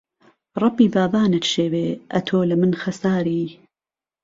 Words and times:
رەبی 0.61 0.87
بابانت 0.95 1.43
شێوێ، 1.53 1.87
ئەتۆ 2.13 2.39
لە 2.49 2.55
من 2.61 2.73
خەساری 2.81 3.45